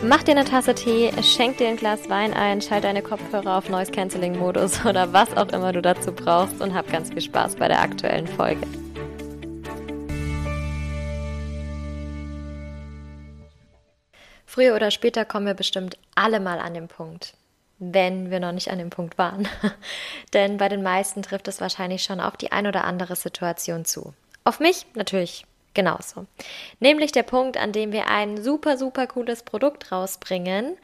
[0.00, 3.68] Mach dir eine Tasse Tee, schenk dir ein Glas Wein ein, schalt deine Kopfhörer auf
[3.68, 7.56] Noise Cancelling Modus oder was auch immer du dazu brauchst und hab ganz viel Spaß
[7.56, 8.64] bei der aktuellen Folge.
[14.46, 17.34] Früher oder später kommen wir bestimmt alle mal an den Punkt,
[17.80, 19.48] wenn wir noch nicht an dem Punkt waren.
[20.32, 24.14] Denn bei den meisten trifft es wahrscheinlich schon auf die ein oder andere Situation zu.
[24.44, 25.44] Auf mich natürlich
[25.78, 26.26] genauso.
[26.80, 30.76] Nämlich der Punkt, an dem wir ein super, super cooles Produkt rausbringen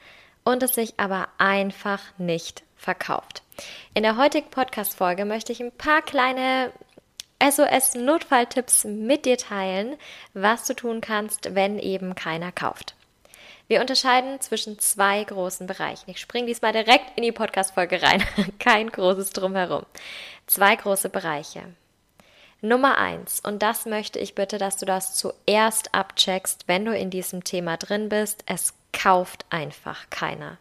[0.45, 3.43] und es sich aber einfach nicht verkauft.
[3.95, 6.71] In der heutigen Podcast-Folge möchte ich ein paar kleine
[7.43, 9.97] SOS-Notfalltipps mit dir teilen,
[10.33, 12.95] was du tun kannst, wenn eben keiner kauft.
[13.67, 16.09] Wir unterscheiden zwischen zwei großen Bereichen.
[16.09, 18.23] Ich springe diesmal direkt in die Podcast-Folge rein.
[18.61, 19.87] Kein großes Drumherum.
[20.47, 21.65] Zwei große Bereiche.
[22.61, 27.11] Nummer eins, und das möchte ich bitte, dass du das zuerst abcheckst, wenn du in
[27.11, 30.59] diesem Thema drin bist, es kauft einfach keiner.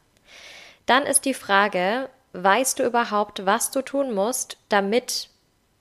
[0.85, 5.29] Dann ist die Frage, weißt du überhaupt, was du tun musst, damit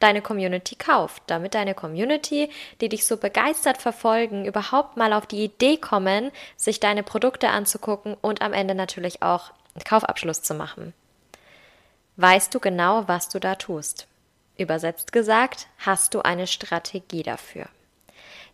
[0.02, 2.50] deine Community kauft, damit deine Community,
[2.80, 8.16] die dich so begeistert verfolgen, überhaupt mal auf die Idee kommen, sich deine Produkte anzugucken
[8.20, 10.92] und am Ende natürlich auch einen Kaufabschluss zu machen.
[12.16, 14.06] Weißt du genau, was du da tust?
[14.56, 17.66] Übersetzt gesagt, hast du eine Strategie dafür.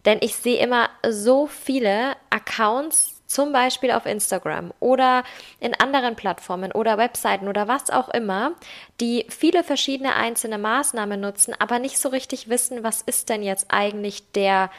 [0.04, 5.22] Denn ich sehe immer so viele Accounts, zum Beispiel auf Instagram oder
[5.60, 8.53] in anderen Plattformen oder Webseiten oder was auch immer,
[9.00, 13.66] die viele verschiedene einzelne Maßnahmen nutzen, aber nicht so richtig wissen, was ist denn jetzt
[13.69, 14.70] eigentlich der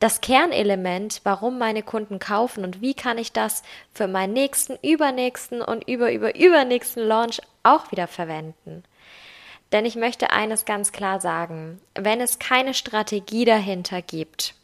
[0.00, 3.62] das Kernelement, warum meine Kunden kaufen und wie kann ich das
[3.94, 8.82] für meinen nächsten, übernächsten und über, über, übernächsten Launch auch wieder verwenden.
[9.74, 14.54] Denn ich möchte eines ganz klar sagen, wenn es keine Strategie dahinter gibt,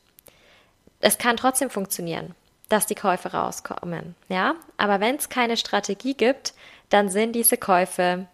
[1.01, 2.37] es kann trotzdem funktionieren,
[2.69, 4.55] dass die Käufe rauskommen, ja?
[4.77, 6.55] Aber wenn es keine Strategie gibt,
[6.91, 8.29] dann sind diese Käufe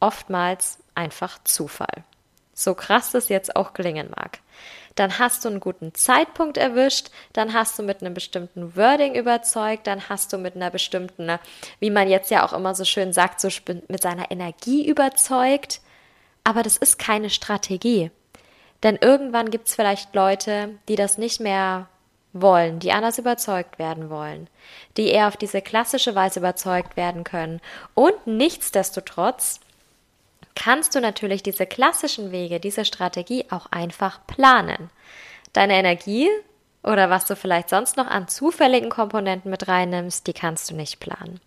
[0.00, 2.04] oftmals einfach Zufall.
[2.54, 4.38] So krass es jetzt auch klingen mag.
[4.94, 9.86] Dann hast du einen guten Zeitpunkt erwischt, dann hast du mit einem bestimmten Wording überzeugt,
[9.86, 11.38] dann hast du mit einer bestimmten,
[11.80, 13.48] wie man jetzt ja auch immer so schön sagt, so
[13.88, 15.82] mit seiner Energie überzeugt
[16.48, 18.10] aber das ist keine Strategie.
[18.82, 21.88] Denn irgendwann gibt es vielleicht Leute, die das nicht mehr
[22.32, 24.48] wollen, die anders überzeugt werden wollen,
[24.96, 27.60] die eher auf diese klassische Weise überzeugt werden können.
[27.92, 29.60] Und nichtsdestotrotz
[30.54, 34.88] kannst du natürlich diese klassischen Wege, diese Strategie auch einfach planen.
[35.52, 36.30] Deine Energie
[36.82, 40.98] oder was du vielleicht sonst noch an zufälligen Komponenten mit reinnimmst, die kannst du nicht
[40.98, 41.40] planen.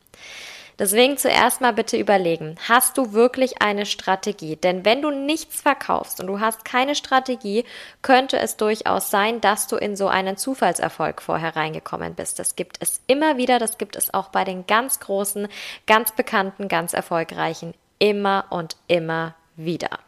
[0.81, 4.55] Deswegen zuerst mal bitte überlegen, hast du wirklich eine Strategie?
[4.55, 7.65] Denn wenn du nichts verkaufst und du hast keine Strategie,
[8.01, 12.39] könnte es durchaus sein, dass du in so einen Zufallserfolg vorher reingekommen bist.
[12.39, 15.49] Das gibt es immer wieder, das gibt es auch bei den ganz großen,
[15.85, 19.99] ganz bekannten, ganz erfolgreichen immer und immer wieder.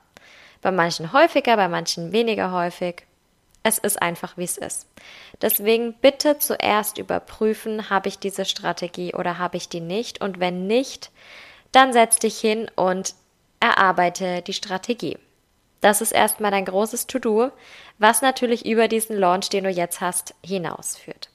[0.64, 3.06] Bei manchen häufiger, bei manchen weniger häufig.
[3.64, 4.88] Es ist einfach, wie es ist.
[5.42, 10.22] Deswegen bitte zuerst überprüfen, habe ich diese Strategie oder habe ich die nicht?
[10.22, 11.12] Und wenn nicht,
[11.72, 13.16] dann setz dich hin und
[13.62, 15.18] erarbeite die Strategie.
[15.80, 17.52] Das ist erstmal dein großes To-Do,
[17.98, 21.30] was natürlich über diesen Launch, den du jetzt hast, hinausführt.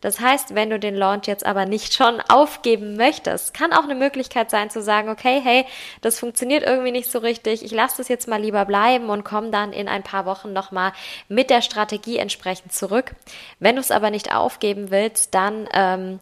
[0.00, 3.94] Das heißt, wenn du den Launch jetzt aber nicht schon aufgeben möchtest, kann auch eine
[3.94, 5.66] Möglichkeit sein zu sagen, okay, hey,
[6.00, 9.50] das funktioniert irgendwie nicht so richtig, ich lasse das jetzt mal lieber bleiben und komme
[9.50, 10.92] dann in ein paar Wochen nochmal
[11.28, 13.12] mit der Strategie entsprechend zurück.
[13.58, 16.20] Wenn du es aber nicht aufgeben willst, dann ähm,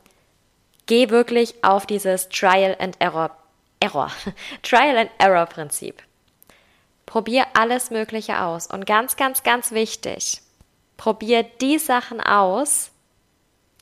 [0.87, 3.31] geh wirklich auf dieses Trial and Error,
[3.79, 4.11] Error,
[4.63, 6.03] Trial and Error Prinzip.
[7.07, 10.43] Probier alles Mögliche aus und ganz, ganz, ganz wichtig,
[10.97, 12.91] probier die Sachen aus,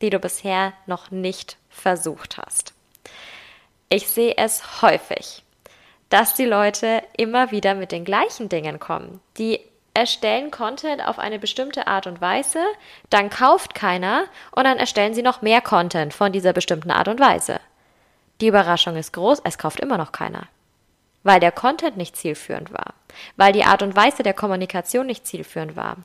[0.02, 2.74] die du bisher noch nicht versucht hast.
[3.88, 5.44] Ich sehe es häufig,
[6.08, 9.60] dass die Leute immer wieder mit den gleichen Dingen kommen, die
[9.94, 12.62] erstellen Content auf eine bestimmte Art und Weise,
[13.08, 17.18] dann kauft keiner und dann erstellen sie noch mehr Content von dieser bestimmten Art und
[17.18, 17.60] Weise.
[18.42, 20.48] Die Überraschung ist groß, es kauft immer noch keiner.
[21.26, 22.94] Weil der Content nicht zielführend war.
[23.34, 25.96] Weil die Art und Weise der Kommunikation nicht zielführend war.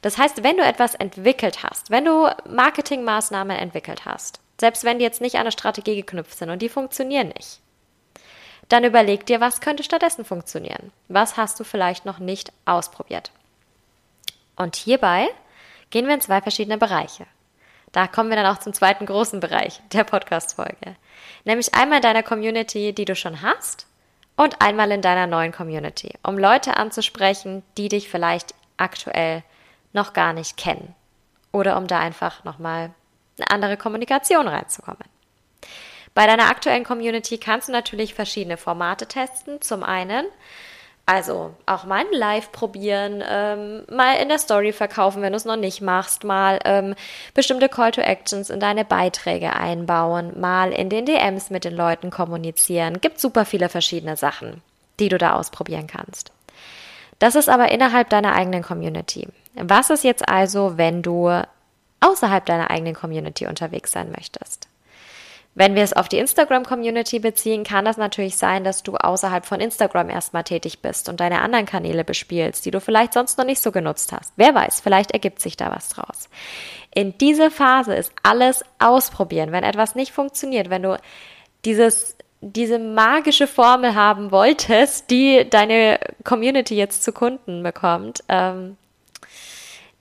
[0.00, 5.04] Das heißt, wenn du etwas entwickelt hast, wenn du Marketingmaßnahmen entwickelt hast, selbst wenn die
[5.04, 7.60] jetzt nicht an eine Strategie geknüpft sind und die funktionieren nicht,
[8.70, 10.92] dann überleg dir, was könnte stattdessen funktionieren.
[11.08, 13.32] Was hast du vielleicht noch nicht ausprobiert?
[14.56, 15.28] Und hierbei
[15.90, 17.26] gehen wir in zwei verschiedene Bereiche.
[17.92, 20.96] Da kommen wir dann auch zum zweiten großen Bereich der Podcast-Folge.
[21.44, 23.89] Nämlich einmal deiner Community, die du schon hast
[24.40, 29.42] und einmal in deiner neuen Community, um Leute anzusprechen, die dich vielleicht aktuell
[29.92, 30.94] noch gar nicht kennen.
[31.52, 32.94] Oder um da einfach nochmal
[33.36, 35.04] eine andere Kommunikation reinzukommen.
[36.14, 39.60] Bei deiner aktuellen Community kannst du natürlich verschiedene Formate testen.
[39.60, 40.24] Zum einen,
[41.10, 45.44] also auch mal ein Live probieren, ähm, mal in der Story verkaufen, wenn du es
[45.44, 46.94] noch nicht machst, mal ähm,
[47.34, 52.10] bestimmte Call to Actions in deine Beiträge einbauen, mal in den DMs mit den Leuten
[52.10, 53.00] kommunizieren.
[53.00, 54.62] Gibt super viele verschiedene Sachen,
[55.00, 56.30] die du da ausprobieren kannst.
[57.18, 59.26] Das ist aber innerhalb deiner eigenen Community.
[59.54, 61.28] Was ist jetzt also, wenn du
[61.98, 64.59] außerhalb deiner eigenen Community unterwegs sein möchtest?
[65.60, 69.60] Wenn wir es auf die Instagram-Community beziehen, kann das natürlich sein, dass du außerhalb von
[69.60, 73.60] Instagram erstmal tätig bist und deine anderen Kanäle bespielst, die du vielleicht sonst noch nicht
[73.60, 74.32] so genutzt hast.
[74.36, 76.30] Wer weiß, vielleicht ergibt sich da was draus.
[76.94, 79.52] In dieser Phase ist alles ausprobieren.
[79.52, 80.96] Wenn etwas nicht funktioniert, wenn du
[81.66, 88.78] dieses diese magische Formel haben wolltest, die deine Community jetzt zu Kunden bekommt, ähm,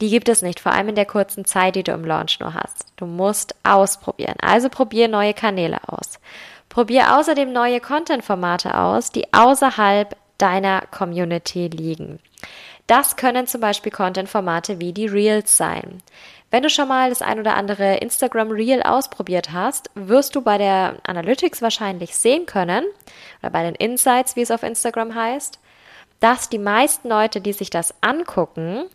[0.01, 2.53] die gibt es nicht, vor allem in der kurzen Zeit, die du im Launch nur
[2.53, 2.93] hast.
[2.95, 4.35] Du musst ausprobieren.
[4.41, 6.19] Also probier neue Kanäle aus.
[6.69, 12.19] Probier außerdem neue Content-Formate aus, die außerhalb deiner Community liegen.
[12.87, 16.01] Das können zum Beispiel Content-Formate wie die Reels sein.
[16.51, 20.57] Wenn du schon mal das ein oder andere Instagram Reel ausprobiert hast, wirst du bei
[20.57, 22.85] der Analytics wahrscheinlich sehen können,
[23.41, 25.59] oder bei den Insights, wie es auf Instagram heißt,
[26.19, 28.85] dass die meisten Leute, die sich das angucken,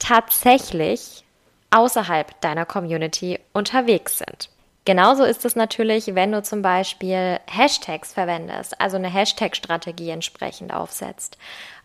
[0.00, 1.24] tatsächlich
[1.70, 4.50] außerhalb deiner Community unterwegs sind.
[4.84, 11.36] Genauso ist es natürlich, wenn du zum Beispiel Hashtags verwendest, also eine Hashtag-Strategie entsprechend aufsetzt.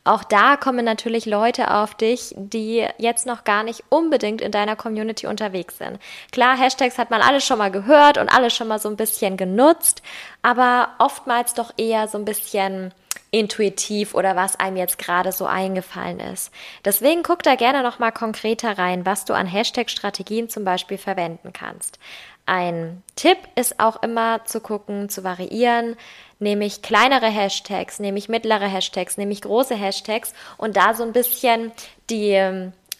[0.05, 4.75] Auch da kommen natürlich Leute auf dich, die jetzt noch gar nicht unbedingt in deiner
[4.75, 5.99] Community unterwegs sind.
[6.31, 9.35] Klar, Hashtags hat man alles schon mal gehört und alles schon mal so ein bisschen
[9.35, 10.01] genutzt,
[10.41, 12.93] aber oftmals doch eher so ein bisschen
[13.31, 16.51] intuitiv oder was einem jetzt gerade so eingefallen ist.
[16.83, 21.51] Deswegen guck da gerne noch mal konkreter rein, was du an Hashtag-Strategien zum Beispiel verwenden
[21.53, 21.99] kannst.
[22.45, 25.95] Ein Tipp ist auch immer zu gucken, zu variieren.
[26.39, 31.03] Nehme ich kleinere Hashtags, nehme ich mittlere Hashtags, nehme ich große Hashtags und da so
[31.03, 31.71] ein bisschen
[32.09, 32.33] die,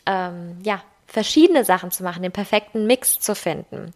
[0.06, 3.94] ähm, ja, verschiedene Sachen zu machen, den perfekten Mix zu finden.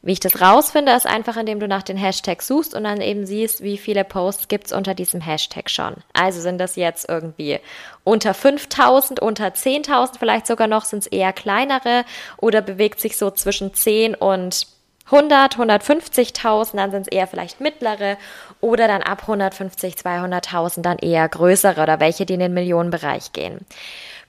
[0.00, 3.26] Wie ich das rausfinde, ist einfach, indem du nach den Hashtags suchst und dann eben
[3.26, 5.96] siehst, wie viele Posts gibt's unter diesem Hashtag schon.
[6.12, 7.60] Also sind das jetzt irgendwie
[8.04, 12.04] unter 5000, unter 10.000 vielleicht sogar noch, sind es eher kleinere
[12.38, 14.66] oder bewegt sich so zwischen 10 und
[15.06, 18.16] 100, 150.000, dann sind es eher vielleicht mittlere
[18.60, 23.66] oder dann ab 150, 200.000 dann eher größere oder welche, die in den Millionenbereich gehen.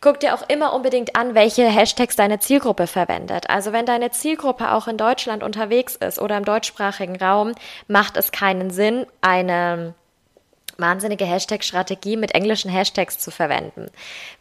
[0.03, 3.49] Guck dir auch immer unbedingt an, welche Hashtags deine Zielgruppe verwendet.
[3.49, 7.53] Also wenn deine Zielgruppe auch in Deutschland unterwegs ist oder im deutschsprachigen Raum,
[7.87, 9.95] macht es keinen Sinn, eine
[10.77, 13.87] wahnsinnige Hashtag-Strategie mit englischen Hashtags zu verwenden.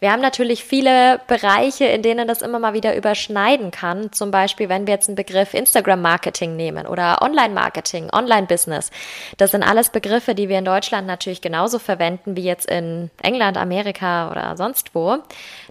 [0.00, 4.12] Wir haben natürlich viele Bereiche, in denen das immer mal wieder überschneiden kann.
[4.12, 8.90] Zum Beispiel, wenn wir jetzt einen Begriff Instagram-Marketing nehmen oder Online-Marketing, Online-Business.
[9.36, 13.56] Das sind alles Begriffe, die wir in Deutschland natürlich genauso verwenden wie jetzt in England,
[13.56, 15.18] Amerika oder sonst wo.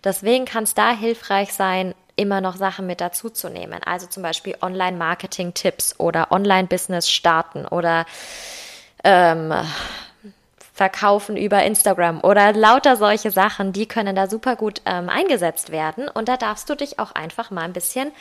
[0.04, 3.80] Deswegen kann es da hilfreich sein, immer noch Sachen mit dazu zu nehmen.
[3.84, 8.06] Also zum Beispiel Online-Marketing-Tipps oder Online-Business starten oder
[9.04, 9.54] ähm,
[10.82, 16.10] verkaufen über Instagram oder lauter solche Sachen, die können da super gut ähm, eingesetzt werden.
[16.10, 18.12] Und da darfst du dich auch einfach mal ein bisschen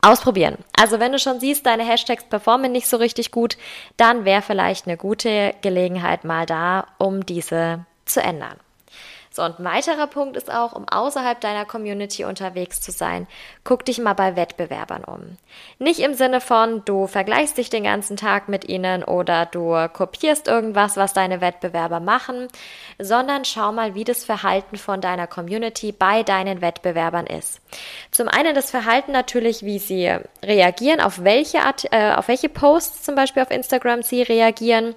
[0.00, 0.56] ausprobieren.
[0.74, 3.58] Also wenn du schon siehst, deine Hashtags performen nicht so richtig gut,
[3.98, 8.56] dann wäre vielleicht eine gute Gelegenheit mal da, um diese zu ändern.
[9.38, 13.28] So, und ein weiterer Punkt ist auch, um außerhalb deiner Community unterwegs zu sein,
[13.62, 15.36] guck dich mal bei Wettbewerbern um.
[15.78, 20.48] Nicht im Sinne von, du vergleichst dich den ganzen Tag mit ihnen oder du kopierst
[20.48, 22.48] irgendwas, was deine Wettbewerber machen,
[22.98, 27.60] sondern schau mal, wie das Verhalten von deiner Community bei deinen Wettbewerbern ist.
[28.10, 33.04] Zum einen das Verhalten natürlich, wie sie reagieren, auf welche, Art, äh, auf welche Posts
[33.04, 34.96] zum Beispiel auf Instagram sie reagieren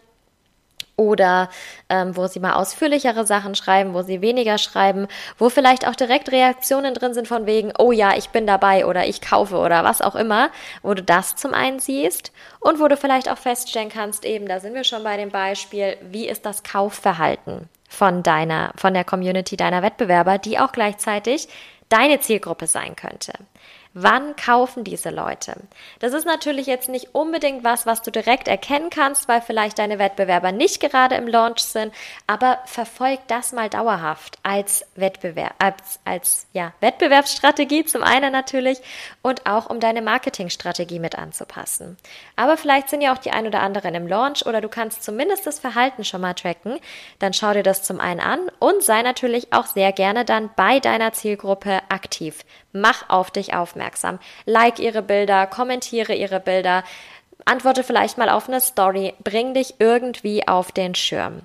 [1.01, 1.49] oder
[1.89, 6.31] ähm, wo sie mal ausführlichere Sachen schreiben, wo sie weniger schreiben, wo vielleicht auch direkt
[6.31, 10.01] Reaktionen drin sind von wegen, oh ja, ich bin dabei oder ich kaufe oder was
[10.01, 10.49] auch immer,
[10.83, 14.59] wo du das zum einen siehst und wo du vielleicht auch feststellen kannst, eben, da
[14.59, 19.57] sind wir schon bei dem Beispiel, wie ist das Kaufverhalten von deiner, von der Community
[19.57, 21.49] deiner Wettbewerber, die auch gleichzeitig
[21.89, 23.33] deine Zielgruppe sein könnte.
[23.93, 25.53] Wann kaufen diese Leute?
[25.99, 29.99] Das ist natürlich jetzt nicht unbedingt was, was du direkt erkennen kannst, weil vielleicht deine
[29.99, 31.93] Wettbewerber nicht gerade im Launch sind,
[32.25, 38.79] aber verfolg das mal dauerhaft als Wettbewerb, als, als ja, Wettbewerbsstrategie zum einen natürlich
[39.21, 41.97] und auch um deine Marketingstrategie mit anzupassen.
[42.37, 45.45] Aber vielleicht sind ja auch die ein oder anderen im Launch oder du kannst zumindest
[45.45, 46.79] das Verhalten schon mal tracken.
[47.19, 50.79] Dann schau dir das zum einen an und sei natürlich auch sehr gerne dann bei
[50.79, 52.45] deiner Zielgruppe aktiv.
[52.73, 54.19] Mach auf dich aufmerksam.
[54.45, 56.83] Like ihre Bilder, kommentiere ihre Bilder,
[57.45, 61.41] antworte vielleicht mal auf eine Story, bring dich irgendwie auf den Schirm.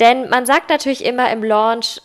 [0.00, 2.00] Denn man sagt natürlich immer im Launch,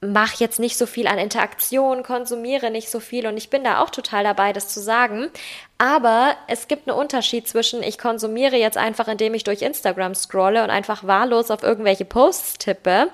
[0.00, 3.82] mach jetzt nicht so viel an Interaktion, konsumiere nicht so viel und ich bin da
[3.82, 5.30] auch total dabei, das zu sagen.
[5.76, 10.64] Aber es gibt einen Unterschied zwischen, ich konsumiere jetzt einfach, indem ich durch Instagram scrolle
[10.64, 13.10] und einfach wahllos auf irgendwelche Posts tippe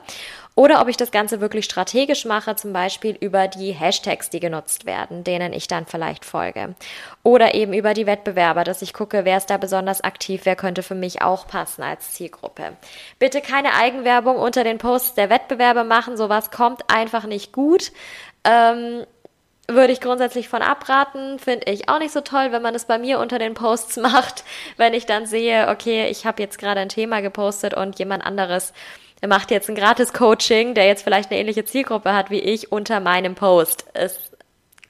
[0.56, 4.86] oder ob ich das Ganze wirklich strategisch mache, zum Beispiel über die Hashtags, die genutzt
[4.86, 6.74] werden, denen ich dann vielleicht folge.
[7.22, 10.82] Oder eben über die Wettbewerber, dass ich gucke, wer ist da besonders aktiv, wer könnte
[10.82, 12.72] für mich auch passen als Zielgruppe.
[13.18, 17.92] Bitte keine Eigenwerbung unter den Posts der Wettbewerber machen, sowas kommt einfach nicht gut.
[18.44, 19.04] Ähm,
[19.68, 22.98] würde ich grundsätzlich von abraten, finde ich auch nicht so toll, wenn man es bei
[22.98, 24.44] mir unter den Posts macht,
[24.78, 28.72] wenn ich dann sehe, okay, ich habe jetzt gerade ein Thema gepostet und jemand anderes
[29.20, 32.70] er macht jetzt ein gratis Coaching, der jetzt vielleicht eine ähnliche Zielgruppe hat wie ich
[32.70, 33.86] unter meinem Post.
[33.94, 34.30] Es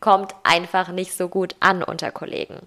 [0.00, 2.58] kommt einfach nicht so gut an unter Kollegen.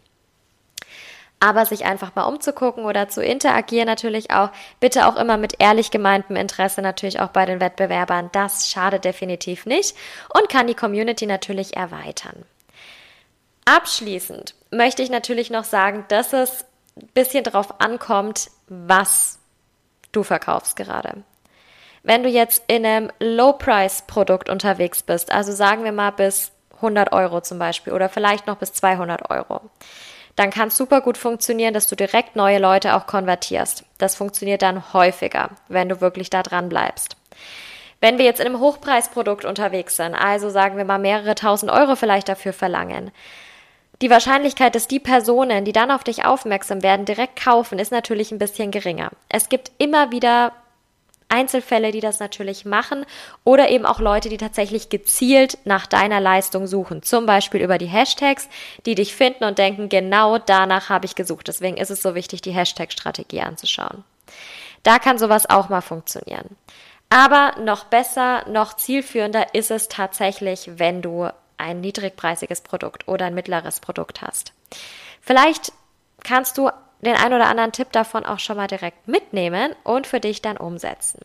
[1.41, 4.49] Aber sich einfach mal umzugucken oder zu interagieren natürlich auch,
[4.81, 8.29] bitte auch immer mit ehrlich gemeintem Interesse natürlich auch bei den Wettbewerbern.
[8.33, 9.95] Das schadet definitiv nicht
[10.33, 12.43] und kann die Community natürlich erweitern.
[13.63, 16.65] Abschließend möchte ich natürlich noch sagen, dass es
[16.97, 19.39] ein bisschen darauf ankommt, was
[20.11, 21.23] du verkaufst gerade.
[22.03, 27.41] Wenn du jetzt in einem Low-Price-Produkt unterwegs bist, also sagen wir mal bis 100 Euro
[27.41, 29.61] zum Beispiel oder vielleicht noch bis 200 Euro,
[30.35, 33.83] dann kann es super gut funktionieren, dass du direkt neue Leute auch konvertierst.
[33.97, 37.17] Das funktioniert dann häufiger, wenn du wirklich da dran bleibst.
[37.99, 41.97] Wenn wir jetzt in einem Hochpreisprodukt unterwegs sind, also sagen wir mal mehrere tausend Euro
[41.97, 43.11] vielleicht dafür verlangen,
[44.01, 48.31] die Wahrscheinlichkeit, dass die Personen, die dann auf dich aufmerksam werden, direkt kaufen, ist natürlich
[48.31, 49.09] ein bisschen geringer.
[49.27, 50.53] Es gibt immer wieder
[51.29, 53.05] Einzelfälle, die das natürlich machen
[53.43, 57.03] oder eben auch Leute, die tatsächlich gezielt nach deiner Leistung suchen.
[57.03, 58.49] Zum Beispiel über die Hashtags,
[58.85, 61.47] die dich finden und denken, genau danach habe ich gesucht.
[61.47, 64.03] Deswegen ist es so wichtig, die Hashtag-Strategie anzuschauen.
[64.83, 66.55] Da kann sowas auch mal funktionieren.
[67.09, 73.33] Aber noch besser, noch zielführender ist es tatsächlich, wenn du ein niedrigpreisiges Produkt oder ein
[73.33, 74.53] mittleres Produkt hast.
[75.21, 75.73] Vielleicht
[76.23, 76.69] kannst du
[77.01, 80.57] den ein oder anderen Tipp davon auch schon mal direkt mitnehmen und für dich dann
[80.57, 81.19] umsetzen.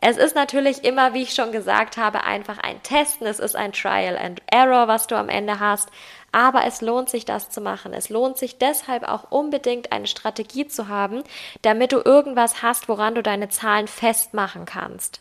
[0.00, 3.26] Es ist natürlich immer, wie ich schon gesagt habe, einfach ein Testen.
[3.26, 5.90] Es ist ein Trial and Error, was du am Ende hast.
[6.32, 7.92] Aber es lohnt sich, das zu machen.
[7.92, 11.22] Es lohnt sich deshalb auch unbedingt eine Strategie zu haben,
[11.60, 15.20] damit du irgendwas hast, woran du deine Zahlen festmachen kannst.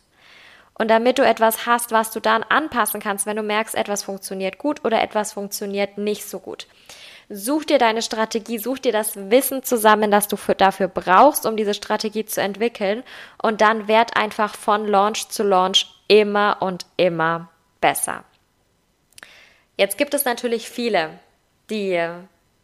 [0.74, 4.58] Und damit du etwas hast, was du dann anpassen kannst, wenn du merkst, etwas funktioniert
[4.58, 6.66] gut oder etwas funktioniert nicht so gut.
[7.34, 11.56] Such dir deine Strategie, such dir das Wissen zusammen, das du für, dafür brauchst, um
[11.56, 13.04] diese Strategie zu entwickeln.
[13.42, 18.26] Und dann werd einfach von Launch zu Launch immer und immer besser.
[19.78, 21.12] Jetzt gibt es natürlich viele,
[21.70, 22.06] die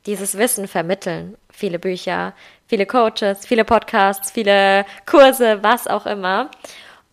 [0.05, 1.37] dieses Wissen vermitteln.
[1.49, 2.33] Viele Bücher,
[2.67, 6.51] viele Coaches, viele Podcasts, viele Kurse, was auch immer.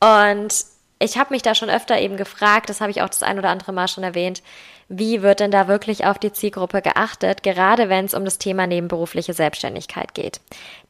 [0.00, 0.64] Und
[0.98, 3.50] ich habe mich da schon öfter eben gefragt, das habe ich auch das ein oder
[3.50, 4.42] andere Mal schon erwähnt,
[4.88, 8.66] wie wird denn da wirklich auf die Zielgruppe geachtet, gerade wenn es um das Thema
[8.66, 10.40] nebenberufliche Selbstständigkeit geht.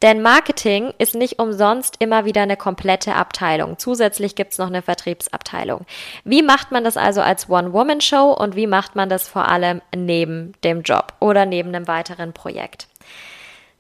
[0.03, 3.79] Denn Marketing ist nicht umsonst immer wieder eine komplette Abteilung.
[3.79, 5.87] Zusätzlich gibt es noch eine Vertriebsabteilung.
[6.25, 10.53] Wie macht man das also als One-Woman-Show und wie macht man das vor allem neben
[10.65, 12.89] dem Job oder neben einem weiteren Projekt?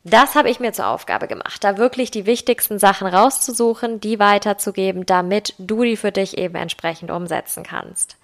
[0.06, 5.06] Das habe ich mir zur Aufgabe gemacht, da wirklich die wichtigsten Sachen rauszusuchen, die weiterzugeben,
[5.06, 8.18] damit du die für dich eben entsprechend umsetzen kannst.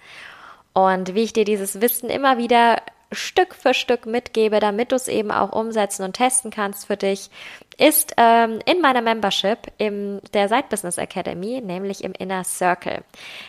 [0.73, 2.77] Und wie ich dir dieses Wissen immer wieder
[3.11, 7.29] Stück für Stück mitgebe, damit du es eben auch umsetzen und testen kannst für dich,
[7.77, 13.03] ist ähm, in meiner Membership in der Side Business Academy, nämlich im Inner Circle.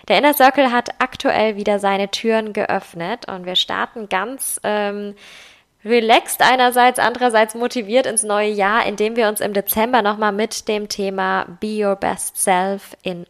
[0.09, 5.15] Der Inner Circle hat aktuell wieder seine Türen geöffnet und wir starten ganz ähm,
[5.85, 10.89] relaxed einerseits, andererseits motiviert ins neue Jahr, indem wir uns im Dezember nochmal mit dem
[10.89, 13.27] Thema Be Your Best Self in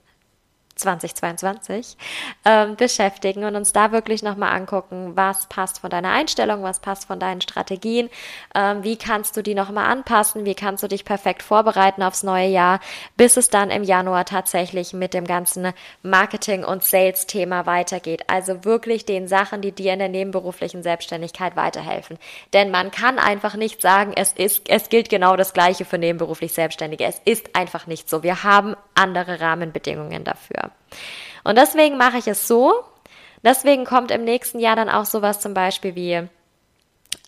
[0.75, 1.97] 2022
[2.45, 7.07] ähm, beschäftigen und uns da wirklich nochmal angucken, was passt von deiner Einstellung, was passt
[7.07, 8.09] von deinen Strategien,
[8.55, 12.49] ähm, wie kannst du die nochmal anpassen, wie kannst du dich perfekt vorbereiten aufs neue
[12.49, 12.81] Jahr,
[13.17, 18.25] bis es dann im Januar tatsächlich mit dem ganzen Marketing- und Sales-Thema weitergeht.
[18.29, 22.19] Also wirklich den Sachen, die dir in der nebenberuflichen Selbstständigkeit weiterhelfen.
[22.53, 26.53] Denn man kann einfach nicht sagen, es ist, es gilt genau das Gleiche für nebenberuflich
[26.53, 27.05] Selbstständige.
[27.05, 28.23] Es ist einfach nicht so.
[28.23, 30.62] Wir haben andere Rahmenbedingungen dafür.
[31.45, 32.73] Und deswegen mache ich es so.
[33.45, 36.29] Deswegen kommt im nächsten Jahr dann auch sowas zum Beispiel wie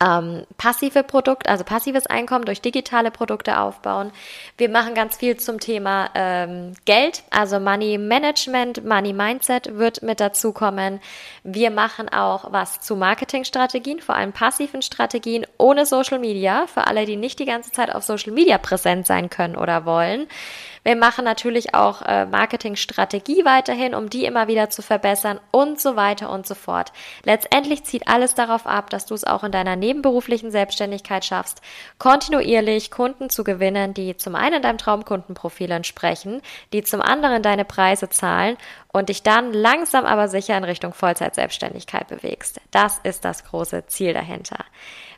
[0.00, 4.12] ähm, passive Produkte, also passives Einkommen durch digitale Produkte aufbauen.
[4.56, 10.20] Wir machen ganz viel zum Thema ähm, Geld, also Money Management, Money Mindset wird mit
[10.20, 11.00] dazukommen.
[11.42, 17.06] Wir machen auch was zu Marketingstrategien, vor allem passiven Strategien ohne Social Media, für alle,
[17.06, 20.26] die nicht die ganze Zeit auf Social Media präsent sein können oder wollen.
[20.84, 25.96] Wir machen natürlich auch äh, Marketingstrategie weiterhin, um die immer wieder zu verbessern und so
[25.96, 26.92] weiter und so fort.
[27.24, 31.62] Letztendlich zieht alles darauf ab, dass du es auch in deiner nebenberuflichen Selbstständigkeit schaffst,
[31.98, 36.42] kontinuierlich Kunden zu gewinnen, die zum einen deinem Traumkundenprofil entsprechen,
[36.74, 38.58] die zum anderen deine Preise zahlen
[38.92, 42.60] und dich dann langsam aber sicher in Richtung Vollzeitselbstständigkeit bewegst.
[42.70, 44.58] Das ist das große Ziel dahinter.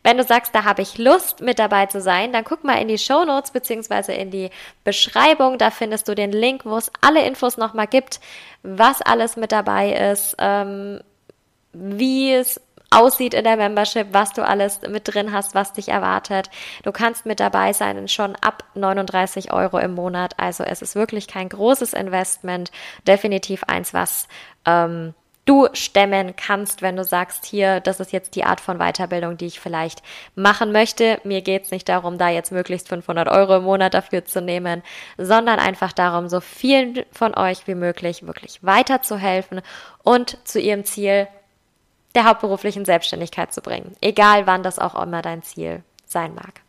[0.06, 2.86] Wenn du sagst, da habe ich Lust mit dabei zu sein, dann guck mal in
[2.86, 4.50] die Show Notes beziehungsweise in die
[4.84, 5.58] Beschreibung.
[5.58, 8.20] Da findest du den Link, wo es alle Infos nochmal gibt,
[8.62, 11.00] was alles mit dabei ist, ähm,
[11.72, 12.60] wie es
[12.90, 16.50] aussieht in der Membership, was du alles mit drin hast, was dich erwartet.
[16.84, 20.34] Du kannst mit dabei sein schon ab 39 Euro im Monat.
[20.38, 22.70] Also es ist wirklich kein großes Investment.
[23.08, 24.28] Definitiv eins, was
[24.66, 25.14] ähm,
[25.47, 29.47] du stemmen kannst, wenn du sagst, hier, das ist jetzt die Art von Weiterbildung, die
[29.47, 30.03] ich vielleicht
[30.35, 31.19] machen möchte.
[31.25, 34.83] Mir geht's nicht darum, da jetzt möglichst 500 Euro im Monat dafür zu nehmen,
[35.17, 39.63] sondern einfach darum, so vielen von euch wie möglich wirklich weiterzuhelfen
[40.02, 41.28] und zu ihrem Ziel
[42.15, 43.97] der hauptberuflichen Selbstständigkeit zu bringen.
[44.00, 46.61] Egal wann das auch immer dein Ziel sein mag.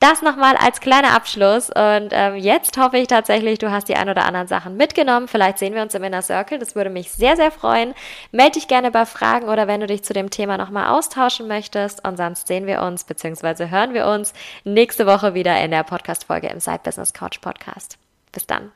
[0.00, 1.68] Das nochmal als kleiner Abschluss.
[1.68, 5.28] Und ähm, jetzt hoffe ich tatsächlich, du hast die ein oder anderen Sachen mitgenommen.
[5.28, 6.58] Vielleicht sehen wir uns im Inner Circle.
[6.58, 7.94] Das würde mich sehr, sehr freuen.
[8.32, 12.02] Meld dich gerne bei Fragen oder wenn du dich zu dem Thema nochmal austauschen möchtest.
[12.02, 13.68] Und sonst sehen wir uns bzw.
[13.68, 14.32] hören wir uns
[14.64, 17.98] nächste Woche wieder in der Podcast-Folge im Side Business Couch Podcast.
[18.32, 18.72] Bis dann.